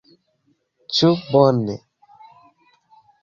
Ĉu 0.99 1.09
bone? 1.33 1.75